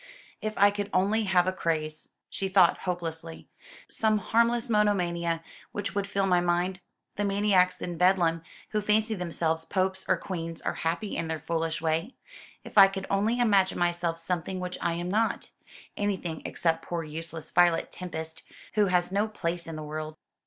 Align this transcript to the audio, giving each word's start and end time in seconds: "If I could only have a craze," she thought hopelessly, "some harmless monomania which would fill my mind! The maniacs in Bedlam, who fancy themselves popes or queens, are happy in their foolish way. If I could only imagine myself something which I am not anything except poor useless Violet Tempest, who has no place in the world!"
"If 0.41 0.55
I 0.57 0.71
could 0.71 0.89
only 0.95 1.25
have 1.25 1.45
a 1.45 1.51
craze," 1.53 2.09
she 2.27 2.49
thought 2.49 2.79
hopelessly, 2.89 3.47
"some 3.87 4.17
harmless 4.17 4.67
monomania 4.67 5.43
which 5.73 5.93
would 5.93 6.07
fill 6.07 6.25
my 6.25 6.41
mind! 6.41 6.79
The 7.17 7.23
maniacs 7.23 7.79
in 7.79 7.99
Bedlam, 7.99 8.41
who 8.69 8.81
fancy 8.81 9.13
themselves 9.13 9.63
popes 9.63 10.03
or 10.07 10.17
queens, 10.17 10.59
are 10.59 10.73
happy 10.73 11.15
in 11.15 11.27
their 11.27 11.39
foolish 11.41 11.81
way. 11.83 12.15
If 12.63 12.79
I 12.79 12.87
could 12.87 13.05
only 13.11 13.39
imagine 13.39 13.77
myself 13.77 14.17
something 14.17 14.59
which 14.59 14.79
I 14.81 14.93
am 14.93 15.11
not 15.11 15.51
anything 15.95 16.41
except 16.45 16.81
poor 16.81 17.03
useless 17.03 17.51
Violet 17.51 17.91
Tempest, 17.91 18.41
who 18.73 18.87
has 18.87 19.11
no 19.11 19.27
place 19.27 19.67
in 19.67 19.75
the 19.75 19.83
world!" 19.83 20.15